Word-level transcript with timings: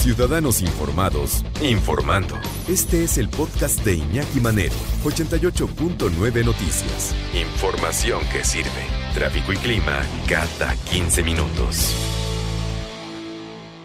Ciudadanos 0.00 0.62
Informados, 0.62 1.44
informando. 1.62 2.34
Este 2.70 3.04
es 3.04 3.18
el 3.18 3.28
podcast 3.28 3.84
de 3.84 3.96
Iñaki 3.96 4.40
Manero, 4.40 4.72
88.9 5.04 6.42
Noticias. 6.42 7.14
Información 7.34 8.22
que 8.32 8.42
sirve. 8.42 8.70
Tráfico 9.12 9.52
y 9.52 9.56
clima 9.56 10.00
cada 10.26 10.74
15 10.90 11.22
minutos. 11.22 11.94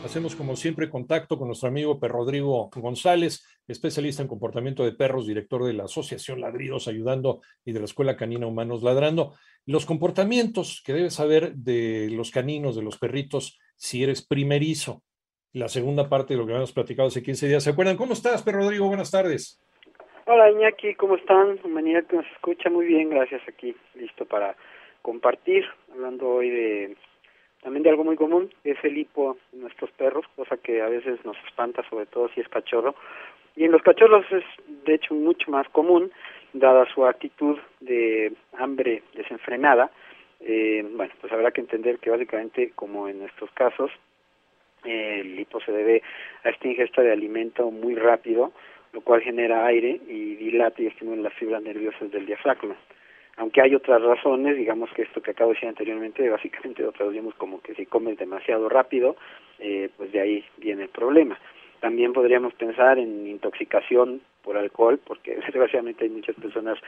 Hacemos 0.05 0.37
como 0.37 0.55
siempre 0.55 0.89
contacto 0.89 1.37
con 1.37 1.47
nuestro 1.47 1.67
amigo 1.67 1.99
Per 1.99 2.11
Rodrigo 2.11 2.69
González, 2.73 3.43
especialista 3.67 4.21
en 4.21 4.29
comportamiento 4.29 4.85
de 4.85 4.93
perros, 4.93 5.27
director 5.27 5.65
de 5.65 5.73
la 5.73 5.83
Asociación 5.83 6.39
Ladridos 6.39 6.87
Ayudando 6.87 7.41
y 7.65 7.73
de 7.73 7.79
la 7.79 7.85
Escuela 7.85 8.15
Canina 8.15 8.47
Humanos 8.47 8.83
Ladrando. 8.83 9.35
Los 9.65 9.85
comportamientos 9.85 10.81
que 10.85 10.93
debes 10.93 11.15
saber 11.15 11.55
de 11.55 12.07
los 12.09 12.31
caninos, 12.31 12.77
de 12.77 12.83
los 12.83 12.97
perritos, 12.97 13.59
si 13.75 14.01
eres 14.01 14.25
primerizo 14.25 15.03
la 15.55 15.69
segunda 15.69 16.09
parte 16.09 16.33
de 16.33 16.39
lo 16.39 16.45
que 16.45 16.51
habíamos 16.51 16.73
platicado 16.73 17.07
hace 17.07 17.23
15 17.23 17.47
días. 17.47 17.63
¿Se 17.63 17.69
acuerdan? 17.69 17.95
¿Cómo 17.95 18.11
estás, 18.11 18.43
Pedro 18.43 18.59
Rodrigo? 18.59 18.87
Buenas 18.87 19.09
tardes. 19.09 19.57
Hola, 20.25 20.51
Iñaki, 20.51 20.95
¿cómo 20.95 21.15
están? 21.15 21.57
Humanidad 21.63 22.03
que 22.03 22.17
nos 22.17 22.25
escucha 22.33 22.69
muy 22.69 22.85
bien, 22.85 23.09
gracias 23.09 23.41
aquí, 23.47 23.73
listo 23.93 24.25
para 24.25 24.57
compartir, 25.01 25.63
hablando 25.93 26.27
hoy 26.27 26.49
de 26.49 26.97
también 27.63 27.83
de 27.83 27.89
algo 27.89 28.03
muy 28.03 28.17
común, 28.17 28.53
es 28.63 28.77
el 28.83 28.97
hipo 28.97 29.37
en 29.53 29.61
nuestros 29.61 29.89
perros, 29.91 30.25
cosa 30.35 30.57
que 30.57 30.81
a 30.81 30.89
veces 30.89 31.23
nos 31.23 31.37
espanta, 31.47 31.87
sobre 31.89 32.05
todo 32.05 32.29
si 32.29 32.41
es 32.41 32.49
cachorro. 32.49 32.93
Y 33.55 33.63
en 33.63 33.71
los 33.71 33.81
cachorros 33.81 34.25
es, 34.31 34.43
de 34.85 34.95
hecho, 34.95 35.15
mucho 35.15 35.49
más 35.49 35.67
común, 35.69 36.11
dada 36.53 36.85
su 36.93 37.05
actitud 37.05 37.57
de 37.79 38.33
hambre 38.59 39.03
desenfrenada. 39.15 39.89
Eh, 40.41 40.85
bueno, 40.95 41.13
pues 41.21 41.31
habrá 41.31 41.51
que 41.51 41.61
entender 41.61 41.97
que 41.97 42.11
básicamente, 42.11 42.71
como 42.75 43.07
en 43.07 43.19
nuestros 43.19 43.49
casos, 43.51 43.89
el 44.85 45.39
hipo 45.39 45.59
se 45.61 45.71
debe 45.71 46.01
a 46.43 46.49
esta 46.49 46.67
ingesta 46.67 47.01
de 47.01 47.11
alimento 47.11 47.71
muy 47.71 47.95
rápido, 47.95 48.51
lo 48.93 49.01
cual 49.01 49.21
genera 49.21 49.65
aire 49.65 49.99
y 50.07 50.35
dilata 50.35 50.81
y 50.81 50.87
estimula 50.87 51.21
las 51.21 51.33
fibras 51.33 51.61
nerviosas 51.61 52.11
del 52.11 52.25
diafragma. 52.25 52.75
Aunque 53.37 53.61
hay 53.61 53.75
otras 53.75 54.01
razones, 54.01 54.55
digamos 54.55 54.89
que 54.93 55.01
esto 55.01 55.21
que 55.21 55.31
acabo 55.31 55.49
de 55.49 55.55
decir 55.55 55.69
anteriormente, 55.69 56.29
básicamente 56.29 56.83
lo 56.83 56.91
traducimos 56.91 57.35
como 57.35 57.61
que 57.61 57.75
si 57.75 57.85
comes 57.85 58.17
demasiado 58.17 58.69
rápido, 58.69 59.17
eh, 59.59 59.89
pues 59.97 60.11
de 60.11 60.21
ahí 60.21 60.45
viene 60.57 60.83
el 60.83 60.89
problema. 60.89 61.37
También 61.81 62.13
podríamos 62.13 62.53
pensar 62.53 62.97
en 62.97 63.27
intoxicación 63.27 64.21
por 64.43 64.57
alcohol, 64.57 64.99
porque 65.05 65.35
desgraciadamente 65.45 66.05
hay 66.05 66.09
muchas 66.09 66.35
personas 66.35 66.79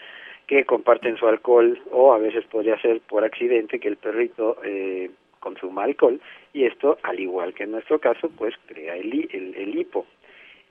que 0.47 0.63
comparten 0.63 1.17
su 1.17 1.27
alcohol 1.27 1.77
o 1.91 2.13
a 2.13 2.17
veces 2.17 2.45
podría 2.45 2.79
ser 2.81 3.01
por 3.01 3.25
accidente 3.25 3.79
que 3.79 3.89
el 3.89 3.97
perrito 3.97 4.57
eh, 4.63 5.11
consuma 5.39 5.83
alcohol 5.83 6.19
y 6.53 6.65
esto, 6.65 6.97
al 7.03 7.19
igual 7.19 7.53
que 7.53 7.63
en 7.63 7.71
nuestro 7.71 7.99
caso, 7.99 8.29
pues 8.37 8.53
crea 8.65 8.95
el, 8.95 9.29
el, 9.31 9.77
hipo. 9.77 10.05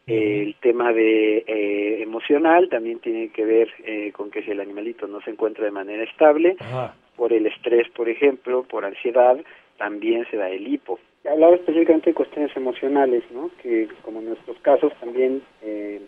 El 0.06 0.54
tema 0.60 0.92
de 0.92 1.38
eh, 1.46 2.02
emocional 2.02 2.68
también 2.68 3.00
tiene 3.00 3.30
que 3.30 3.44
ver 3.44 3.68
eh, 3.84 4.12
con 4.12 4.30
que 4.30 4.42
si 4.42 4.52
el 4.52 4.60
animalito 4.60 5.06
no 5.06 5.20
se 5.20 5.30
encuentra 5.30 5.64
de 5.64 5.72
manera 5.72 6.04
estable, 6.04 6.56
por 7.16 7.32
el 7.32 7.46
estrés, 7.46 7.88
por 7.90 8.08
ejemplo, 8.08 8.62
por 8.62 8.84
ansiedad, 8.84 9.36
también 9.78 10.26
se 10.30 10.36
da 10.36 10.48
el 10.50 10.66
hipo. 10.66 10.98
Hablaba 11.28 11.56
específicamente 11.56 12.10
de 12.10 12.14
cuestiones 12.14 12.56
emocionales, 12.56 13.24
¿no? 13.32 13.50
que 13.62 13.88
como 14.02 14.20
en 14.20 14.26
nuestros 14.26 14.58
casos 14.60 14.92
también, 15.00 15.42
eh, 15.62 16.00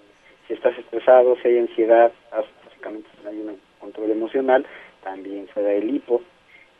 si 0.46 0.54
estás 0.54 0.78
estresado, 0.78 1.36
si 1.42 1.48
hay 1.48 1.58
ansiedad, 1.58 2.12
básicamente 2.30 3.08
si 3.20 3.26
hay 3.26 3.38
un 3.38 3.58
control 3.80 4.12
emocional, 4.12 4.64
también 5.02 5.48
se 5.54 5.62
da 5.62 5.72
el 5.72 5.94
hipo. 5.94 6.22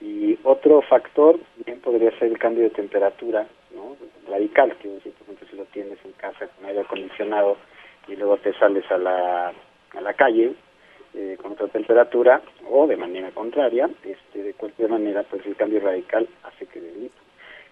Y 0.00 0.38
otro 0.44 0.80
factor 0.82 1.38
bien 1.66 1.80
podría 1.80 2.10
ser 2.18 2.28
el 2.28 2.38
cambio 2.38 2.64
de 2.64 2.70
temperatura, 2.70 3.46
¿no? 3.74 3.96
Radical, 4.30 4.76
que 4.76 4.88
decir, 4.88 5.12
por 5.14 5.22
ejemplo, 5.22 5.48
si 5.50 5.56
lo 5.56 5.64
tienes 5.66 5.98
en 6.04 6.12
casa 6.12 6.46
con 6.46 6.66
aire 6.66 6.80
acondicionado 6.80 7.56
y 8.06 8.16
luego 8.16 8.36
te 8.38 8.52
sales 8.54 8.84
a 8.90 8.98
la, 8.98 9.48
a 9.48 10.00
la 10.00 10.14
calle 10.14 10.54
eh, 11.14 11.36
con 11.40 11.52
otra 11.52 11.68
temperatura 11.68 12.42
o 12.70 12.86
de 12.86 12.96
manera 12.96 13.30
contraria, 13.30 13.88
este, 14.04 14.42
de 14.42 14.54
cualquier 14.54 14.90
manera, 14.90 15.22
pues 15.24 15.44
el 15.46 15.56
cambio 15.56 15.80
radical 15.80 16.28
hace 16.44 16.66
que 16.66 16.78
el 16.78 17.04
hipo. 17.04 17.16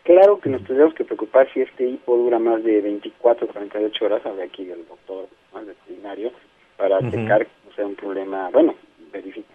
Claro 0.05 0.39
que 0.39 0.49
nos 0.49 0.65
tenemos 0.65 0.95
que 0.95 1.05
preocupar 1.05 1.53
si 1.53 1.61
este 1.61 1.85
hipo 1.85 2.17
dura 2.17 2.39
más 2.39 2.63
de 2.65 2.81
24 2.81 3.47
o 3.47 3.53
48 3.53 4.05
horas, 4.05 4.25
habla 4.25 4.45
aquí 4.45 4.63
el 4.71 4.87
doctor, 4.87 5.27
el 5.59 5.65
veterinario, 5.67 6.31
para 6.77 6.99
checar 7.11 7.45
que 7.45 7.53
no 7.69 7.75
sea 7.75 7.87
un 7.87 7.97
problema, 7.97 8.49
bueno, 8.51 8.75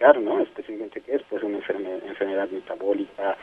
verificar, 0.02 0.20
¿no? 0.20 0.40
Específicamente 0.40 1.00
qué 1.00 1.16
es, 1.16 1.22
pues 1.28 1.42
una 1.42 1.58
enfermedad, 1.58 2.48
metabólica, 2.50 3.36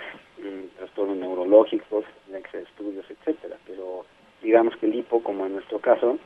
trastornos 0.77 1.17
neurológicos, 1.17 2.05
estudios, 2.53 3.05
etcétera. 3.09 3.57
Pero 3.65 4.05
digamos 4.41 4.75
que 4.77 4.87
el 4.87 4.95
hipo, 4.95 5.21
como 5.23 5.45
en 5.45 5.53
nuestro 5.53 5.79
caso, 5.79 6.17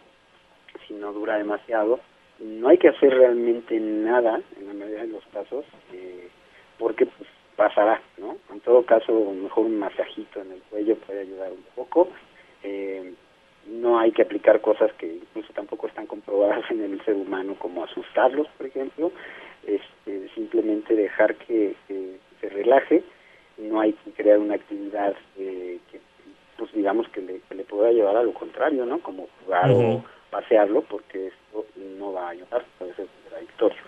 si 0.88 0.93
no 0.93 1.13
dura 1.13 1.38
demasiado, 1.38 1.99
no 2.39 2.69
hay 2.69 2.77
que 2.77 2.89
hacer 2.89 3.13
realmente 3.13 3.79
nada 3.79 4.41
en 4.57 4.67
la 4.67 4.73
mayoría 4.73 5.01
de 5.01 5.13
los 5.13 5.25
casos, 5.27 5.66
eh, 5.93 6.27
porque 6.79 7.05
pues, 7.05 7.29
pasará, 7.55 8.01
¿no? 8.17 8.38
En 8.51 8.59
todo 8.61 8.83
caso, 8.83 9.13
mejor 9.31 9.66
un 9.66 9.77
masajito 9.77 10.41
en 10.41 10.51
el 10.53 10.61
cuello 10.63 10.95
puede 10.97 11.22
ayudar 11.22 11.51
un 11.51 11.63
poco. 11.75 12.09
Eh, 12.63 13.13
no 13.67 13.97
hay 13.97 14.11
que 14.11 14.23
aplicar 14.23 14.59
cosas 14.59 14.91
que 14.93 15.05
incluso 15.07 15.53
tampoco 15.53 15.88
están 15.88 16.05
comprobadas 16.05 16.69
en 16.69 16.81
el 16.81 17.03
ser 17.05 17.16
humano, 17.16 17.55
como 17.57 17.83
asustarlos, 17.83 18.47
por 18.57 18.67
ejemplo, 18.67 19.11
este, 19.66 20.12
simplemente 20.33 20.95
dejar 20.95 21.35
que, 21.35 21.75
se 21.88 22.49
relaje, 22.49 23.03
no 23.57 23.79
hay 23.79 23.94
que 23.94 24.11
crear 24.11 24.39
una 24.39 24.55
actividad 24.55 25.16
eh, 25.38 25.79
que, 25.89 25.99
pues 26.57 26.73
digamos 26.73 27.07
que 27.09 27.21
le, 27.21 27.63
pueda 27.63 27.91
llevar 27.91 28.17
a 28.17 28.23
lo 28.23 28.33
contrario, 28.33 28.85
¿no? 28.85 28.99
Como 28.99 29.27
jugar 29.39 29.72
o 29.72 30.03
pasearlo, 30.29 30.81
porque 30.81 31.27
esto 31.27 31.66
no 31.97 32.13
va 32.13 32.27
a 32.27 32.31
ayudar, 32.31 32.66
puede 32.77 32.93
ser 32.95 33.07
contradictorio. 33.23 33.81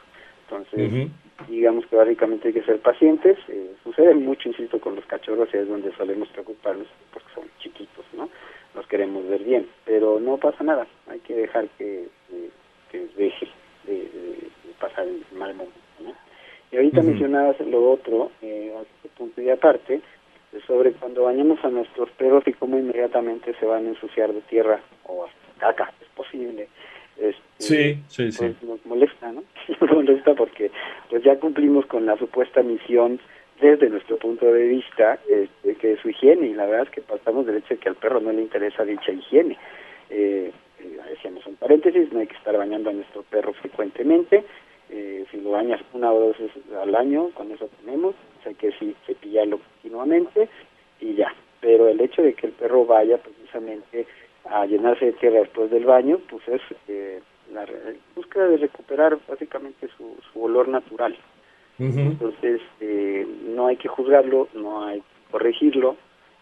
Entonces, 0.43 1.09
digamos 1.49 1.85
que 1.87 1.95
básicamente 1.95 2.47
hay 2.47 2.53
que 2.53 2.63
ser 2.63 2.79
pacientes. 2.79 3.37
Eh, 3.47 3.73
sucede 3.83 4.13
mucho, 4.13 4.49
insisto, 4.49 4.79
con 4.79 4.95
los 4.95 5.05
cachorros 5.05 5.49
y 5.53 5.57
es 5.57 5.67
donde 5.67 5.91
solemos 5.95 6.29
preocuparnos 6.29 6.87
porque 7.11 7.27
son 7.33 7.45
chiquitos, 7.59 8.05
¿no? 8.13 8.29
Los 8.75 8.87
queremos 8.87 9.27
ver 9.27 9.43
bien, 9.43 9.67
pero 9.85 10.19
no 10.19 10.37
pasa 10.37 10.63
nada. 10.63 10.87
Hay 11.07 11.19
que 11.19 11.33
dejar 11.35 11.67
que, 11.77 12.07
que 12.91 13.07
deje 13.17 13.47
de, 13.87 14.09
pasar 14.79 15.07
el 15.07 15.23
mal 15.37 15.53
momento. 15.53 15.79
Y 16.75 16.77
ahorita 16.77 17.03
mencionabas 17.03 17.57
lo 17.61 17.89
otro, 17.89 18.31
eh, 18.41 18.73
a 18.77 19.17
punto 19.17 19.41
y 19.41 19.49
aparte, 19.49 20.01
sobre 20.67 20.91
cuando 20.91 21.23
bañamos 21.23 21.63
a 21.63 21.69
nuestros 21.69 22.11
perros 22.11 22.43
y 22.47 22.51
cómo 22.51 22.77
inmediatamente 22.77 23.55
se 23.57 23.65
van 23.65 23.85
a 23.85 23.89
ensuciar 23.91 24.33
de 24.33 24.41
tierra 24.41 24.81
o 25.05 25.25
caca, 25.57 25.93
es 26.01 26.07
posible. 26.09 26.67
Este, 27.15 27.39
sí, 27.59 28.03
sí, 28.09 28.29
sí. 28.29 28.39
Pues, 28.59 28.63
nos 28.63 28.85
molesta, 28.85 29.31
¿no? 29.31 29.45
Nos 29.79 29.89
molesta 29.89 30.33
porque 30.33 30.69
pues 31.09 31.23
ya 31.23 31.39
cumplimos 31.39 31.85
con 31.85 32.05
la 32.05 32.17
supuesta 32.17 32.61
misión 32.61 33.21
desde 33.61 33.89
nuestro 33.89 34.17
punto 34.17 34.45
de 34.51 34.67
vista, 34.67 35.17
este, 35.29 35.75
que 35.75 35.93
es 35.93 35.99
su 36.01 36.09
higiene, 36.09 36.47
y 36.47 36.55
la 36.55 36.65
verdad 36.65 36.87
es 36.87 36.89
que 36.89 37.01
pasamos 37.01 37.45
del 37.45 37.55
hecho 37.55 37.75
de 37.75 37.77
que 37.77 37.87
al 37.87 37.95
perro 37.95 38.19
no 38.19 38.33
le 38.33 38.41
interesa 38.41 38.83
dicha 38.83 39.13
higiene. 39.13 39.57
Eh, 40.09 40.51
eh, 40.79 40.97
decíamos 41.09 41.47
un 41.47 41.55
paréntesis, 41.55 42.11
no 42.11 42.19
hay 42.19 42.27
que 42.27 42.35
estar 42.35 42.57
bañando 42.57 42.89
a 42.89 42.93
nuestro 42.93 43.23
perro 43.23 43.53
frecuentemente, 43.53 44.43
eh, 44.89 45.25
si 45.31 45.41
lo 45.41 45.51
bañas 45.51 45.81
una 45.93 46.11
o 46.11 46.19
dos 46.19 46.37
veces 46.37 46.63
al 46.81 46.95
año, 46.95 47.29
con 47.33 47.51
eso 47.51 47.69
tenemos, 47.83 48.15
o 48.15 48.49
hay 48.49 48.55
que 48.55 48.71
sí, 48.73 48.95
cepillarlo 49.05 49.59
continuamente 49.59 50.49
y 50.99 51.15
ya. 51.15 51.33
Pero 51.61 51.87
el 51.87 51.99
hecho 51.99 52.21
de 52.21 52.33
que 52.33 52.47
el 52.47 52.53
perro 52.53 52.85
vaya 52.85 53.17
precisamente 53.17 54.05
a 54.45 54.65
llenarse 54.65 55.05
de 55.05 55.13
tierra 55.13 55.39
después 55.39 55.71
del 55.71 55.85
baño, 55.85 56.19
pues 56.29 56.47
es 56.47 56.61
eh, 56.87 57.21
la 57.51 57.65
búsqueda 58.15 58.47
de 58.47 58.57
recuperar 58.57 59.17
básicamente 59.27 59.87
su, 59.97 60.15
su 60.31 60.43
olor 60.43 60.67
natural. 60.67 61.15
Entonces, 61.77 62.61
eh, 62.79 63.27
no 63.47 63.67
hay 63.67 63.75
que 63.75 63.89
juzgarlo, 63.89 64.47
no 64.53 64.85
hay 64.85 65.01
que 65.01 65.31
corregirlo, 65.31 65.97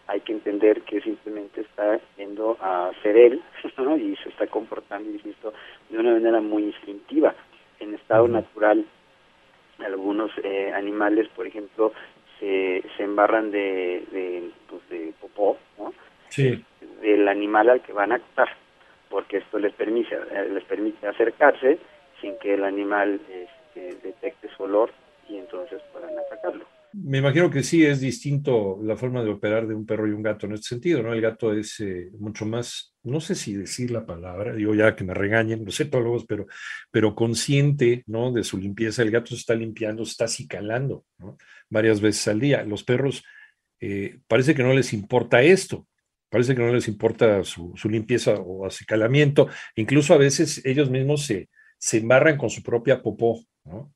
hay 0.06 0.20
que 0.20 0.32
entender 0.32 0.82
que 0.82 1.00
simplemente 1.00 1.62
está 1.62 1.98
yendo 2.16 2.56
a 2.60 2.92
ser 3.02 3.16
él 3.16 3.42
y 4.00 4.16
se 4.22 4.28
está 4.28 4.46
comportando, 4.46 5.10
insisto, 5.10 5.52
de 5.90 5.98
una 5.98 6.12
manera 6.12 6.40
muy 6.40 6.64
instintiva. 6.64 7.34
En 7.84 7.94
estado 7.94 8.26
natural, 8.26 8.86
algunos 9.78 10.30
eh, 10.42 10.72
animales, 10.74 11.28
por 11.36 11.46
ejemplo, 11.46 11.92
se, 12.40 12.82
se 12.96 13.02
embarran 13.02 13.50
de, 13.50 14.04
de, 14.10 14.50
pues 14.70 14.88
de 14.88 15.12
popó, 15.20 15.58
¿no? 15.78 15.92
Sí. 16.30 16.64
Del 17.02 17.28
animal 17.28 17.68
al 17.68 17.82
que 17.82 17.92
van 17.92 18.12
a 18.12 18.14
actuar, 18.14 18.48
porque 19.10 19.36
esto 19.36 19.58
les 19.58 19.74
permite, 19.74 20.14
eh, 20.14 20.48
les 20.50 20.64
permite 20.64 21.06
acercarse 21.06 21.78
sin 22.22 22.38
que 22.38 22.54
el 22.54 22.64
animal 22.64 23.20
este, 23.28 23.96
detecte 24.02 24.48
su 24.56 24.62
olor 24.62 24.90
y 25.28 25.36
entonces. 25.36 25.63
Me 27.06 27.18
imagino 27.18 27.50
que 27.50 27.62
sí 27.62 27.84
es 27.84 28.00
distinto 28.00 28.78
la 28.82 28.96
forma 28.96 29.22
de 29.22 29.28
operar 29.28 29.66
de 29.66 29.74
un 29.74 29.84
perro 29.84 30.08
y 30.08 30.12
un 30.12 30.22
gato 30.22 30.46
en 30.46 30.54
este 30.54 30.68
sentido, 30.68 31.02
¿no? 31.02 31.12
El 31.12 31.20
gato 31.20 31.52
es 31.52 31.78
eh, 31.80 32.10
mucho 32.18 32.46
más, 32.46 32.94
no 33.02 33.20
sé 33.20 33.34
si 33.34 33.52
decir 33.52 33.90
la 33.90 34.06
palabra, 34.06 34.54
digo 34.54 34.74
ya 34.74 34.96
que 34.96 35.04
me 35.04 35.12
regañen 35.12 35.66
los 35.66 35.78
etólogos, 35.80 36.24
pero, 36.24 36.46
pero 36.90 37.14
consciente, 37.14 38.04
¿no? 38.06 38.32
De 38.32 38.42
su 38.42 38.56
limpieza. 38.56 39.02
El 39.02 39.10
gato 39.10 39.28
se 39.28 39.34
está 39.34 39.54
limpiando, 39.54 40.02
se 40.06 40.12
está 40.12 40.24
acicalando, 40.24 41.04
¿no? 41.18 41.36
Varias 41.68 42.00
veces 42.00 42.26
al 42.28 42.40
día. 42.40 42.64
Los 42.64 42.84
perros 42.84 43.22
eh, 43.80 44.20
parece 44.26 44.54
que 44.54 44.62
no 44.62 44.72
les 44.72 44.94
importa 44.94 45.42
esto, 45.42 45.86
parece 46.30 46.54
que 46.54 46.62
no 46.62 46.72
les 46.72 46.88
importa 46.88 47.44
su, 47.44 47.74
limpieza 47.84 48.32
o 48.36 48.64
acicalamiento, 48.64 49.48
incluso 49.76 50.14
a 50.14 50.18
veces 50.18 50.64
ellos 50.64 50.88
mismos 50.88 51.26
se, 51.26 51.50
se 51.76 51.98
embarran 51.98 52.38
con 52.38 52.48
su 52.48 52.62
propia 52.62 53.02
popó, 53.02 53.44
¿no? 53.64 53.92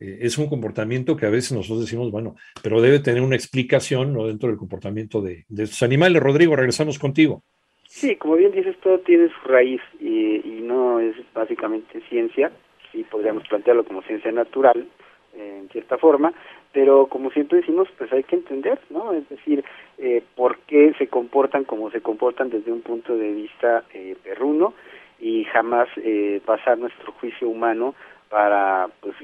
Eh, 0.00 0.18
es 0.22 0.38
un 0.38 0.48
comportamiento 0.48 1.16
que 1.16 1.26
a 1.26 1.30
veces 1.30 1.52
nosotros 1.52 1.80
decimos, 1.80 2.10
bueno, 2.10 2.34
pero 2.62 2.80
debe 2.80 2.98
tener 2.98 3.22
una 3.22 3.36
explicación 3.36 4.12
¿no? 4.12 4.26
dentro 4.26 4.48
del 4.48 4.58
comportamiento 4.58 5.20
de, 5.20 5.44
de 5.48 5.64
estos 5.64 5.82
animales. 5.82 6.22
Rodrigo, 6.22 6.56
regresamos 6.56 6.98
contigo. 6.98 7.44
Sí, 7.92 8.14
como 8.14 8.36
bien 8.36 8.52
dices, 8.52 8.76
todo 8.80 9.00
tiene 9.00 9.28
su 9.28 9.48
raíz 9.48 9.80
y, 10.00 10.60
no 10.62 11.00
es 11.00 11.16
básicamente 11.34 12.00
ciencia, 12.08 12.52
sí 12.92 13.04
podríamos 13.10 13.42
plantearlo 13.48 13.84
como 13.84 14.02
ciencia 14.02 14.30
natural, 14.30 14.86
eh, 15.34 15.58
en 15.62 15.68
cierta 15.70 15.98
forma, 15.98 16.32
pero 16.72 17.08
como 17.08 17.32
siempre 17.32 17.58
decimos, 17.58 17.88
pues 17.98 18.12
hay 18.12 18.22
que 18.22 18.36
entender, 18.36 18.78
¿no? 18.90 19.12
Es 19.12 19.28
decir, 19.28 19.64
eh, 19.98 20.22
por 20.36 20.58
qué 20.60 20.94
se 20.98 21.08
comportan 21.08 21.64
como 21.64 21.90
se 21.90 22.00
comportan 22.00 22.50
desde 22.50 22.70
un 22.70 22.82
punto 22.82 23.16
de 23.16 23.32
vista 23.32 23.82
eh, 23.92 24.14
perruno 24.22 24.74
y 25.18 25.42
jamás 25.46 25.88
eh, 25.96 26.40
pasar 26.44 26.78
nuestro 26.78 27.10
juicio 27.12 27.48
humano 27.48 27.96
para, 28.28 28.88
pues, 29.00 29.16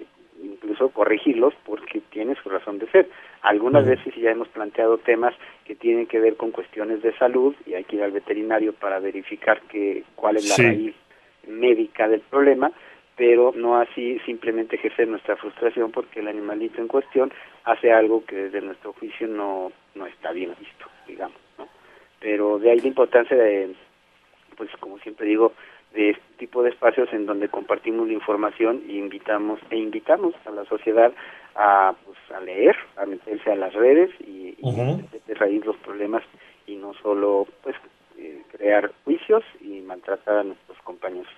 incluso 0.76 0.92
corregirlos 0.92 1.54
porque 1.64 2.00
tiene 2.10 2.34
su 2.42 2.48
razón 2.48 2.78
de 2.78 2.86
ser. 2.90 3.08
Algunas 3.42 3.86
veces 3.86 4.14
ya 4.14 4.30
hemos 4.30 4.48
planteado 4.48 4.98
temas 4.98 5.34
que 5.64 5.74
tienen 5.74 6.06
que 6.06 6.20
ver 6.20 6.36
con 6.36 6.50
cuestiones 6.50 7.02
de 7.02 7.16
salud 7.16 7.54
y 7.66 7.74
hay 7.74 7.84
que 7.84 7.96
ir 7.96 8.02
al 8.02 8.12
veterinario 8.12 8.72
para 8.72 8.98
verificar 8.98 9.60
que, 9.62 10.04
cuál 10.14 10.36
es 10.36 10.48
la 10.48 10.68
raíz 10.68 10.94
médica 11.46 12.08
del 12.08 12.20
problema, 12.20 12.72
pero 13.16 13.52
no 13.54 13.78
así 13.78 14.18
simplemente 14.26 14.76
ejercer 14.76 15.08
nuestra 15.08 15.36
frustración 15.36 15.90
porque 15.90 16.20
el 16.20 16.28
animalito 16.28 16.80
en 16.80 16.88
cuestión 16.88 17.32
hace 17.64 17.92
algo 17.92 18.24
que 18.24 18.36
desde 18.36 18.60
nuestro 18.60 18.92
juicio 18.94 19.26
no, 19.26 19.72
no 19.94 20.06
está 20.06 20.32
bien 20.32 20.52
visto, 20.58 20.86
digamos. 21.06 21.38
¿no? 21.58 21.68
Pero 22.20 22.58
de 22.58 22.70
ahí 22.70 22.80
la 22.80 22.88
importancia 22.88 23.36
de, 23.36 23.74
pues 24.56 24.70
como 24.80 24.98
siempre 24.98 25.26
digo, 25.26 25.52
de 25.96 26.10
este 26.10 26.22
tipo 26.38 26.62
de 26.62 26.70
espacios 26.70 27.08
en 27.12 27.26
donde 27.26 27.48
compartimos 27.48 28.06
la 28.06 28.12
información 28.12 28.82
e 28.88 28.92
invitamos 28.92 29.58
e 29.70 29.76
invitamos 29.76 30.34
a 30.44 30.50
la 30.50 30.64
sociedad 30.66 31.12
a, 31.56 31.94
pues, 32.04 32.18
a 32.34 32.40
leer, 32.40 32.76
a 32.96 33.06
meterse 33.06 33.50
a 33.50 33.56
las 33.56 33.72
redes 33.72 34.10
y, 34.20 34.54
de 35.26 35.34
raíz 35.34 35.64
los 35.64 35.76
problemas 35.78 36.22
y 36.66 36.76
no 36.76 36.92
solo 37.02 37.46
pues 37.62 37.74
eh, 38.18 38.42
crear 38.52 38.92
juicios 39.04 39.42
y 39.60 39.80
maltratar 39.80 40.38
a 40.38 40.42
nuestros 40.44 40.78
compañeros. 40.82 41.32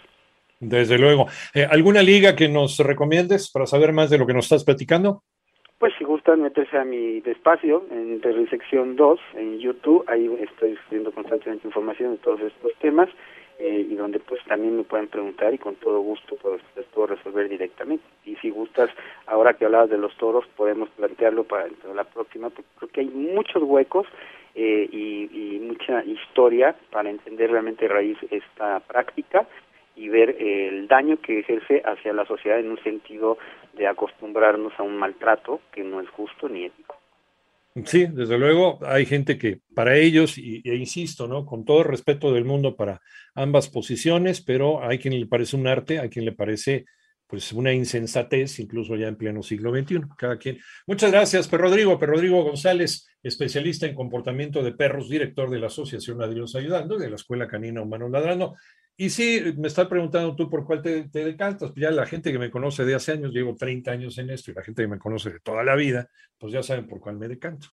Desde 0.60 0.98
luego. 0.98 1.26
Eh, 1.54 1.66
¿Alguna 1.70 2.02
liga 2.02 2.34
que 2.34 2.48
nos 2.48 2.78
recomiendes 2.80 3.50
para 3.50 3.66
saber 3.66 3.92
más 3.92 4.10
de 4.10 4.18
lo 4.18 4.26
que 4.26 4.34
nos 4.34 4.46
estás 4.46 4.64
platicando? 4.64 5.22
Pues 5.78 5.92
si 5.96 6.04
gustan 6.04 6.42
meterse 6.42 6.76
a 6.76 6.84
mi 6.84 7.20
despacio 7.20 7.84
en 7.92 8.20
Terrisección 8.20 8.96
2 8.96 9.20
en 9.36 9.60
YouTube, 9.60 10.04
ahí 10.08 10.28
estoy 10.40 10.72
escribiendo 10.72 11.12
constantemente 11.12 11.68
información 11.68 12.12
de 12.12 12.18
todos 12.18 12.40
estos 12.40 12.72
temas 12.80 13.08
eh, 13.58 13.86
y 13.90 13.94
donde 13.96 14.20
pues 14.20 14.40
también 14.44 14.76
me 14.76 14.84
pueden 14.84 15.08
preguntar 15.08 15.52
y 15.52 15.58
con 15.58 15.74
todo 15.76 16.00
gusto 16.00 16.36
pues, 16.40 16.62
les 16.76 16.86
puedo 16.86 17.08
resolver 17.08 17.48
directamente. 17.48 18.04
Y 18.24 18.36
si 18.36 18.50
gustas, 18.50 18.88
ahora 19.26 19.54
que 19.54 19.64
hablabas 19.64 19.90
de 19.90 19.98
los 19.98 20.16
toros, 20.16 20.46
podemos 20.56 20.88
plantearlo 20.90 21.42
para 21.44 21.66
la 21.94 22.04
próxima, 22.04 22.50
porque 22.50 22.70
creo 22.78 22.90
que 22.90 23.00
hay 23.00 23.08
muchos 23.08 23.62
huecos 23.64 24.06
eh, 24.54 24.88
y, 24.92 25.56
y, 25.56 25.58
mucha 25.58 26.04
historia 26.04 26.74
para 26.90 27.10
entender 27.10 27.50
realmente 27.50 27.88
raíz 27.88 28.18
esta 28.30 28.80
práctica 28.80 29.46
y 29.96 30.08
ver 30.08 30.36
el 30.40 30.86
daño 30.86 31.20
que 31.20 31.40
ejerce 31.40 31.82
hacia 31.84 32.12
la 32.12 32.24
sociedad 32.26 32.60
en 32.60 32.70
un 32.70 32.82
sentido 32.84 33.38
de 33.72 33.88
acostumbrarnos 33.88 34.72
a 34.78 34.84
un 34.84 34.96
maltrato 34.96 35.60
que 35.72 35.82
no 35.82 36.00
es 36.00 36.08
justo 36.10 36.48
ni 36.48 36.64
ético. 36.64 36.97
Sí, 37.84 38.06
desde 38.06 38.38
luego 38.38 38.78
hay 38.86 39.06
gente 39.06 39.38
que 39.38 39.60
para 39.74 39.96
ellos, 39.96 40.38
y, 40.38 40.62
e 40.64 40.76
insisto, 40.76 41.26
¿no? 41.28 41.44
Con 41.44 41.64
todo 41.64 41.80
el 41.80 41.88
respeto 41.88 42.32
del 42.32 42.44
mundo 42.44 42.76
para 42.76 43.00
ambas 43.34 43.68
posiciones, 43.68 44.40
pero 44.40 44.82
hay 44.82 44.98
quien 44.98 45.18
le 45.18 45.26
parece 45.26 45.56
un 45.56 45.66
arte, 45.66 45.98
hay 45.98 46.08
quien 46.08 46.24
le 46.24 46.32
parece 46.32 46.86
pues 47.28 47.52
una 47.52 47.74
insensatez, 47.74 48.58
incluso 48.58 48.96
ya 48.96 49.06
en 49.06 49.16
pleno 49.16 49.42
siglo 49.42 49.70
XXI, 49.70 50.00
cada 50.16 50.38
quien. 50.38 50.58
Muchas 50.86 51.12
gracias, 51.12 51.46
Per 51.46 51.60
Rodrigo, 51.60 51.98
Per 51.98 52.08
Rodrigo 52.08 52.42
González, 52.42 53.06
especialista 53.22 53.86
en 53.86 53.94
comportamiento 53.94 54.62
de 54.62 54.72
perros, 54.72 55.10
director 55.10 55.50
de 55.50 55.58
la 55.58 55.66
Asociación 55.66 56.18
Ladridos 56.18 56.54
Ayudando, 56.56 56.96
de 56.96 57.10
la 57.10 57.16
Escuela 57.16 57.46
Canina 57.46 57.82
Humano 57.82 58.08
Ladrando. 58.08 58.56
Y 59.00 59.10
sí, 59.10 59.40
me 59.56 59.68
estás 59.68 59.86
preguntando 59.86 60.34
tú 60.34 60.50
por 60.50 60.64
cuál 60.64 60.82
te, 60.82 61.04
te, 61.08 61.24
decantas. 61.24 61.72
Ya 61.76 61.90
la 61.92 62.04
gente 62.04 62.32
que 62.32 62.38
me 62.38 62.50
conoce 62.50 62.84
de 62.84 62.96
hace 62.96 63.12
años, 63.12 63.32
llevo 63.32 63.54
30 63.54 63.92
años 63.92 64.18
en 64.18 64.28
esto, 64.30 64.50
y 64.50 64.54
la 64.54 64.62
gente 64.62 64.82
que 64.82 64.88
me 64.88 64.98
conoce 64.98 65.30
de 65.30 65.40
toda 65.40 65.62
la 65.62 65.76
vida, 65.76 66.08
pues 66.38 66.52
ya 66.52 66.62
saben 66.62 66.88
por 66.88 67.00
cuál 67.00 67.16
me 67.16 67.28
decanto. 67.28 67.66